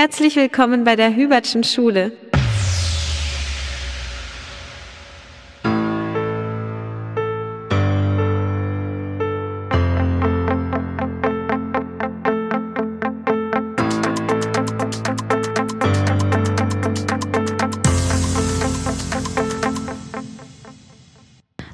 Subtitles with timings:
[0.00, 2.12] Herzlich willkommen bei der Hübertschen Schule.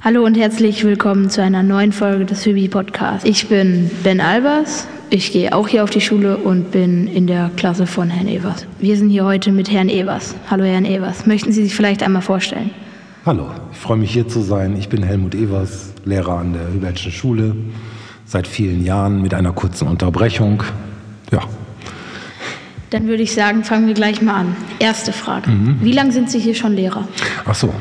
[0.01, 3.29] Hallo und herzlich willkommen zu einer neuen Folge des Hübi Podcasts.
[3.29, 7.51] Ich bin Ben Albers, ich gehe auch hier auf die Schule und bin in der
[7.57, 8.67] Klasse von Herrn Evers.
[8.79, 10.35] Wir sind hier heute mit Herrn Evers.
[10.51, 12.71] Hallo Herrn Evers, möchten Sie sich vielleicht einmal vorstellen?
[13.27, 14.77] Hallo, ich freue mich hier zu sein.
[14.77, 17.57] Ich bin Helmut Evers, Lehrer an der Hübertschen Schule,
[18.27, 20.63] seit vielen Jahren mit einer kurzen Unterbrechung.
[21.31, 21.41] Ja.
[22.91, 24.57] Dann würde ich sagen, fangen wir gleich mal an.
[24.79, 25.51] Erste Frage.
[25.51, 25.79] Mhm.
[25.81, 27.09] Wie lange sind Sie hier schon Lehrer?
[27.45, 27.73] Ach so,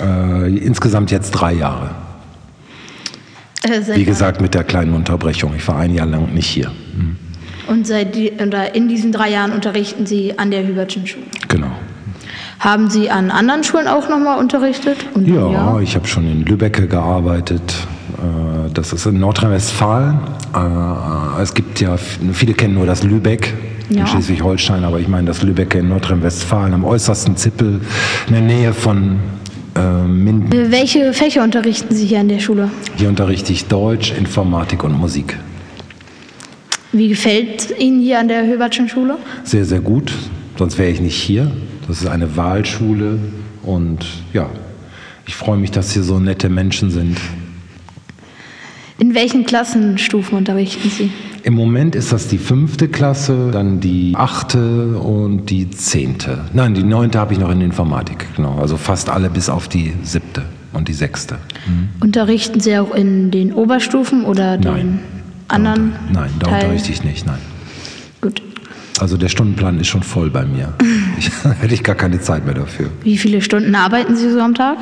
[0.00, 1.90] äh, insgesamt jetzt drei Jahre.
[3.70, 5.54] Äh, Wie gesagt, mit der kleinen Unterbrechung.
[5.56, 6.70] Ich war ein Jahr lang nicht hier.
[6.96, 7.16] Mhm.
[7.68, 11.26] Und seit oder in diesen drei Jahren unterrichten Sie an der Hübertschen Schule?
[11.48, 11.70] Genau.
[12.60, 14.96] Haben Sie an anderen Schulen auch nochmal unterrichtet?
[15.14, 17.74] Und ja, ja, ich habe schon in Lübbecke gearbeitet.
[18.16, 20.18] Äh, das ist in Nordrhein-Westfalen.
[20.54, 23.52] Äh, es gibt ja, viele kennen nur das Lübeck
[23.90, 24.00] ja.
[24.00, 27.80] in Schleswig-Holstein, aber ich meine das Lübeck in Nordrhein-Westfalen, am äußersten Zippel,
[28.28, 29.18] in der Nähe von
[29.76, 32.70] ähm, Welche Fächer unterrichten Sie hier an der Schule?
[32.96, 35.38] Hier unterrichte ich Deutsch, Informatik und Musik.
[36.92, 39.18] Wie gefällt Ihnen hier an der Höbertschen Schule?
[39.44, 40.12] Sehr, sehr gut.
[40.56, 41.50] Sonst wäre ich nicht hier.
[41.86, 43.18] Das ist eine Wahlschule
[43.62, 44.48] und ja,
[45.26, 47.18] ich freue mich, dass hier so nette Menschen sind.
[48.98, 51.10] In welchen Klassenstufen unterrichten Sie?
[51.46, 56.40] Im Moment ist das die fünfte Klasse, dann die achte und die zehnte.
[56.52, 58.58] Nein, die neunte habe ich noch in Informatik, genau.
[58.58, 61.36] Also fast alle bis auf die siebte und die sechste.
[61.68, 61.88] Mhm.
[62.00, 64.98] Unterrichten Sie auch in den Oberstufen oder den nein,
[65.46, 65.92] anderen?
[66.12, 67.38] Da nein, da unterrichte ich nicht, nein.
[68.20, 68.42] Gut.
[68.98, 70.72] Also der Stundenplan ist schon voll bei mir.
[71.16, 71.30] ich,
[71.60, 72.90] hätte ich gar keine Zeit mehr dafür.
[73.04, 74.78] Wie viele Stunden arbeiten Sie so am Tag?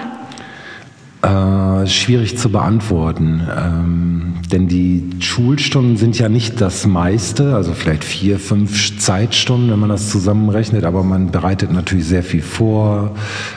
[1.24, 8.04] Äh, schwierig zu beantworten, ähm, denn die Schulstunden sind ja nicht das meiste, also vielleicht
[8.04, 13.12] vier, fünf Zeitstunden, wenn man das zusammenrechnet, aber man bereitet natürlich sehr viel vor,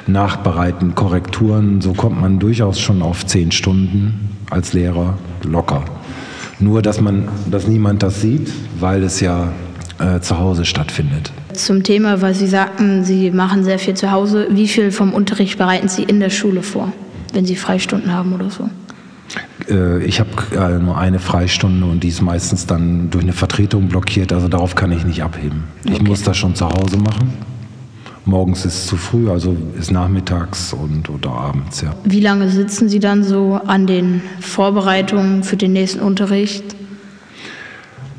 [0.06, 5.84] Nachbereiten, Korrekturen, so kommt man durchaus schon auf zehn Stunden als Lehrer locker.
[6.60, 8.50] Nur, dass man, dass niemand das sieht,
[8.80, 9.52] weil es ja
[10.00, 11.34] äh, zu Hause stattfindet.
[11.52, 14.48] Zum Thema, weil Sie sagten, Sie machen sehr viel zu Hause.
[14.52, 16.94] Wie viel vom Unterricht bereiten Sie in der Schule vor?
[17.34, 18.70] Wenn Sie Freistunden haben oder so?
[19.70, 23.88] Äh, ich habe äh, nur eine Freistunde und die ist meistens dann durch eine Vertretung
[23.88, 25.64] blockiert, also darauf kann ich nicht abheben.
[25.86, 25.96] Okay.
[25.96, 27.34] Ich muss das schon zu Hause machen.
[28.26, 31.94] Morgens ist es zu früh, also ist nachmittags und oder abends, ja.
[32.04, 36.64] Wie lange sitzen Sie dann so an den Vorbereitungen für den nächsten Unterricht?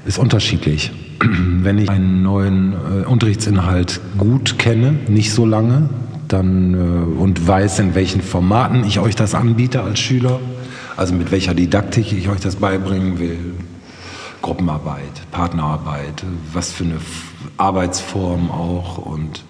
[0.06, 0.92] Ist unterschiedlich.
[1.20, 5.90] Wenn ich einen neuen äh, Unterrichtsinhalt gut kenne, nicht so lange,
[6.28, 10.40] dann äh, und weiß, in welchen Formaten ich euch das anbiete als Schüler,
[10.96, 13.54] also mit welcher Didaktik ich euch das beibringen will.
[14.42, 16.98] Gruppenarbeit, Partnerarbeit, was für eine
[17.56, 19.44] Arbeitsform auch und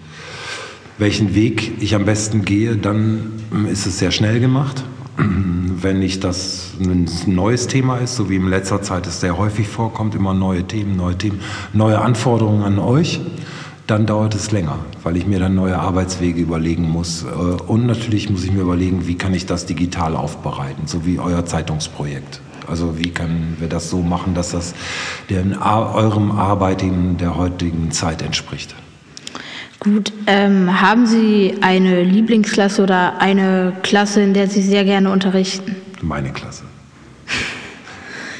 [0.97, 3.31] welchen Weg ich am besten gehe, dann
[3.71, 4.83] ist es sehr schnell gemacht.
[5.17, 9.67] Wenn nicht das ein neues Thema ist, so wie in letzter Zeit es sehr häufig
[9.67, 11.39] vorkommt, immer neue Themen, neue Themen,
[11.71, 13.21] neue Anforderungen an euch,
[13.89, 17.23] dann dauert es länger, weil ich mir dann neue Arbeitswege überlegen muss.
[17.23, 21.19] Äh, und natürlich muss ich mir überlegen, wie kann ich das digital aufbereiten, so wie
[21.19, 22.41] euer Zeitungsprojekt.
[22.67, 24.75] Also wie können wir das so machen, dass das
[25.29, 28.75] den, eurem Arbeiten der heutigen Zeit entspricht.
[29.79, 35.75] Gut, ähm, haben Sie eine Lieblingsklasse oder eine Klasse, in der Sie sehr gerne unterrichten?
[36.01, 36.63] Meine Klasse.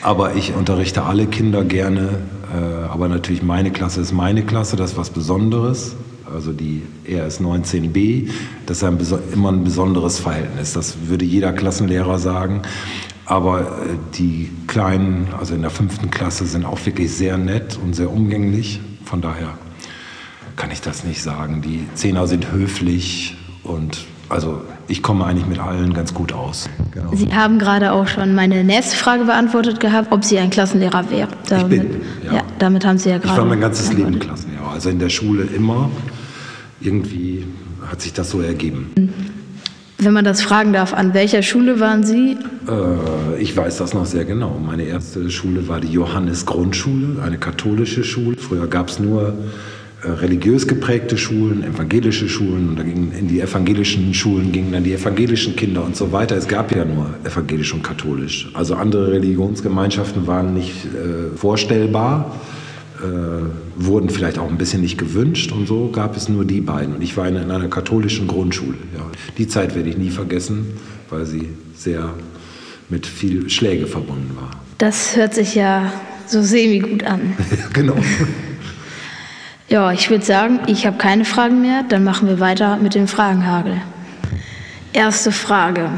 [0.01, 2.19] Aber ich unterrichte alle Kinder gerne.
[2.53, 5.95] Äh, aber natürlich meine Klasse ist meine Klasse, das ist was Besonderes.
[6.33, 8.29] Also die RS 19b,
[8.67, 8.99] das ist ein,
[9.33, 10.73] immer ein besonderes Verhältnis.
[10.73, 12.61] Das würde jeder Klassenlehrer sagen.
[13.25, 13.65] Aber äh,
[14.15, 18.79] die Kleinen, also in der fünften Klasse, sind auch wirklich sehr nett und sehr umgänglich.
[19.05, 19.57] Von daher
[20.55, 21.61] kann ich das nicht sagen.
[21.61, 26.69] Die Zehner sind höflich und also ich komme eigentlich mit allen ganz gut aus.
[26.91, 27.11] Genau.
[27.13, 31.29] Sie haben gerade auch schon meine nächste Frage beantwortet gehabt, ob Sie ein Klassenlehrer wären.
[31.45, 32.35] ich bin, ja.
[32.35, 32.43] ja.
[32.59, 33.33] Damit haben Sie ja gerade.
[33.33, 34.69] Ich war mein ganzes Leben Klassenlehrer.
[34.71, 35.89] Also in der Schule immer.
[36.81, 37.45] Irgendwie
[37.89, 38.93] hat sich das so ergeben.
[39.97, 42.37] Wenn man das fragen darf, an welcher Schule waren Sie?
[42.67, 44.57] Äh, ich weiß das noch sehr genau.
[44.57, 48.37] Meine erste Schule war die Johannes Grundschule, eine katholische Schule.
[48.37, 49.33] Früher gab es nur
[50.03, 54.93] religiös geprägte Schulen, evangelische Schulen und da gingen in die evangelischen Schulen gingen dann die
[54.93, 56.37] evangelischen Kinder und so weiter.
[56.37, 58.49] Es gab ja nur evangelisch und katholisch.
[58.53, 62.35] Also andere Religionsgemeinschaften waren nicht äh, vorstellbar.
[62.99, 66.95] äh, wurden vielleicht auch ein bisschen nicht gewünscht und so gab es nur die beiden.
[66.95, 68.77] Und ich war in, in einer katholischen Grundschule.
[68.93, 69.05] Ja.
[69.37, 70.67] Die Zeit werde ich nie vergessen,
[71.09, 72.13] weil sie sehr
[72.89, 74.51] mit viel Schläge verbunden war.
[74.79, 75.93] Das hört sich ja
[76.27, 77.37] so semi gut an.
[77.73, 77.95] genau.
[79.69, 81.83] Ja, ich würde sagen, ich habe keine Fragen mehr.
[81.87, 83.79] Dann machen wir weiter mit dem Fragenhagel.
[84.93, 85.91] Erste Frage.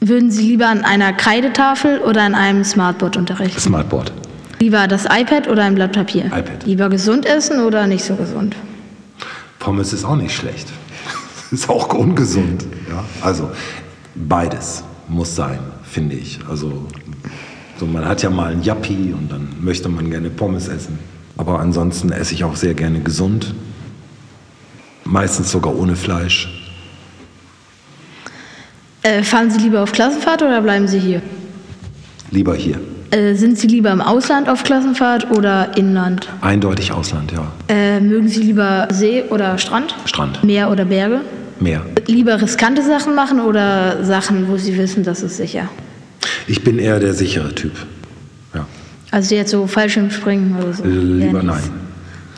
[0.00, 3.58] Würden Sie lieber an einer Kreidetafel oder an einem Smartboard unterrichten?
[3.58, 4.12] Smartboard.
[4.60, 6.26] Lieber das iPad oder ein Blatt Papier?
[6.26, 6.66] iPad.
[6.66, 8.54] Lieber gesund essen oder nicht so gesund?
[9.58, 10.68] Pommes ist auch nicht schlecht.
[11.50, 12.66] ist auch ungesund.
[12.90, 13.02] Ja?
[13.22, 13.50] Also
[14.14, 16.40] beides muss sein, finde ich.
[16.48, 16.86] Also
[17.80, 20.98] so, man hat ja mal ein Yappi und dann möchte man gerne Pommes essen.
[21.36, 23.54] Aber ansonsten esse ich auch sehr gerne gesund.
[25.04, 26.48] Meistens sogar ohne Fleisch.
[29.02, 31.22] Äh, fahren Sie lieber auf Klassenfahrt oder bleiben Sie hier?
[32.30, 32.80] Lieber hier.
[33.10, 36.28] Äh, sind Sie lieber im Ausland auf Klassenfahrt oder Inland?
[36.40, 37.52] Eindeutig Ausland, ja.
[37.68, 39.94] Äh, mögen Sie lieber See oder Strand?
[40.06, 40.42] Strand.
[40.42, 41.20] Meer oder Berge?
[41.60, 41.86] Meer.
[42.06, 45.68] Lieber riskante Sachen machen oder Sachen, wo Sie wissen, das ist sicher?
[46.48, 47.72] Ich bin eher der sichere Typ.
[49.16, 50.84] Also jetzt so Fallschirmspringen oder so?
[50.84, 51.62] Äh, Lieber nein.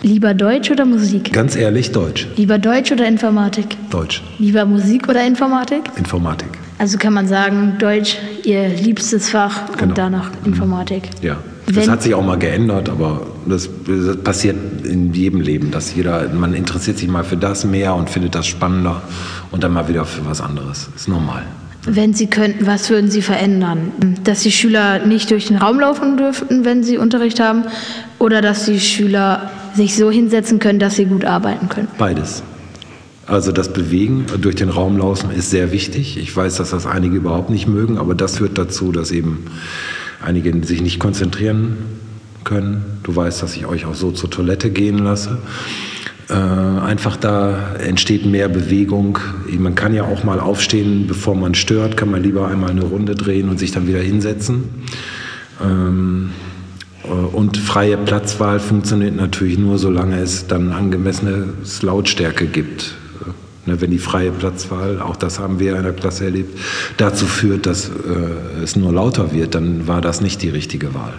[0.02, 1.32] Lieber Deutsch oder Musik?
[1.32, 2.28] Ganz ehrlich, Deutsch.
[2.36, 3.76] Lieber Deutsch oder Informatik?
[3.90, 4.22] Deutsch.
[4.38, 5.80] Lieber Musik oder Informatik?
[5.96, 6.46] Informatik.
[6.78, 9.82] Also kann man sagen, Deutsch Ihr liebstes Fach Genau.
[9.88, 11.10] und danach Informatik.
[11.20, 11.38] Ja.
[11.66, 15.96] Das Wenn- hat sich auch mal geändert, aber das, das passiert in jedem Leben, dass
[15.96, 19.02] jeder, man interessiert sich mal für das mehr und findet das spannender
[19.50, 20.88] und dann mal wieder für was anderes.
[20.94, 21.42] Ist normal.
[21.84, 23.92] Wenn Sie könnten, was würden Sie verändern?
[24.24, 27.64] Dass die Schüler nicht durch den Raum laufen dürften, wenn sie Unterricht haben?
[28.18, 31.88] Oder dass die Schüler sich so hinsetzen können, dass sie gut arbeiten können?
[31.98, 32.42] Beides.
[33.26, 36.16] Also das Bewegen durch den Raum laufen ist sehr wichtig.
[36.16, 39.44] Ich weiß, dass das einige überhaupt nicht mögen, aber das führt dazu, dass eben
[40.24, 41.76] einige sich nicht konzentrieren
[42.44, 42.84] können.
[43.02, 45.38] Du weißt, dass ich euch auch so zur Toilette gehen lasse.
[46.30, 49.18] Äh, einfach da entsteht mehr Bewegung.
[49.58, 53.14] Man kann ja auch mal aufstehen, bevor man stört, kann man lieber einmal eine Runde
[53.14, 54.64] drehen und sich dann wieder hinsetzen.
[55.64, 56.30] Ähm,
[57.04, 61.46] äh, und freie Platzwahl funktioniert natürlich nur, solange es dann angemessene
[61.80, 62.94] Lautstärke gibt.
[63.22, 66.58] Äh, ne, Wenn die freie Platzwahl, auch das haben wir in der Klasse erlebt,
[66.98, 67.90] dazu führt, dass
[68.62, 71.14] es nur lauter wird, dann war das nicht die richtige Wahl.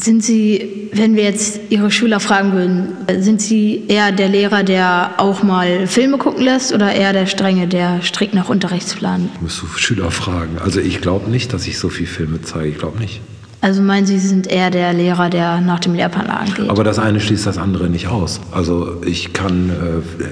[0.00, 5.14] Sind Sie, wenn wir jetzt Ihre Schüler fragen würden, sind Sie eher der Lehrer, der
[5.18, 9.28] auch mal Filme gucken lässt oder eher der Strenge, der strikt nach Unterrichtsplan?
[9.40, 10.58] Musst du Schüler fragen.
[10.58, 12.68] Also ich glaube nicht, dass ich so viel Filme zeige.
[12.68, 13.20] Ich glaube nicht.
[13.60, 16.70] Also meinen Sie, Sie sind eher der Lehrer, der nach dem Lehrplan angeht?
[16.70, 18.40] Aber das eine schließt das andere nicht aus.
[18.52, 19.70] Also ich kann,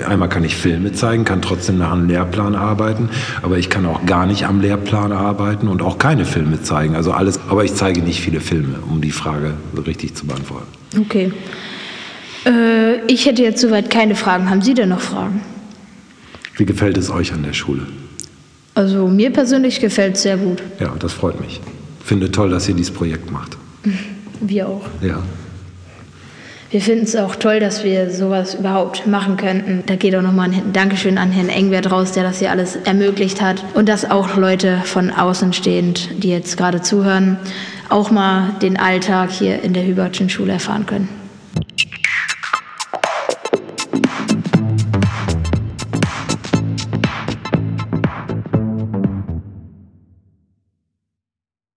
[0.01, 3.09] äh, einmal kann ich Filme zeigen, kann trotzdem nach einem Lehrplan arbeiten,
[3.43, 6.95] aber ich kann auch gar nicht am Lehrplan arbeiten und auch keine Filme zeigen.
[6.95, 9.55] Also alles, aber ich zeige nicht viele Filme, um die Frage
[9.87, 10.69] richtig zu beantworten.
[10.97, 11.33] Okay.
[12.45, 14.49] Äh, ich hätte jetzt soweit keine Fragen.
[14.49, 15.41] Haben Sie denn noch Fragen?
[16.57, 17.83] Wie gefällt es euch an der Schule?
[18.75, 20.63] Also mir persönlich gefällt es sehr gut.
[20.79, 21.61] Ja, das freut mich.
[22.07, 23.57] Finde toll, dass ihr dieses Projekt macht.
[24.41, 24.85] Wir auch.
[25.03, 25.25] Ja.
[26.71, 29.83] Wir finden es auch toll, dass wir sowas überhaupt machen könnten.
[29.87, 33.41] Da geht auch nochmal ein Dankeschön an Herrn Engwert raus, der das hier alles ermöglicht
[33.41, 33.65] hat.
[33.75, 37.39] Und dass auch Leute von außen stehend, die jetzt gerade zuhören,
[37.89, 41.09] auch mal den Alltag hier in der Hübertschen Schule erfahren können.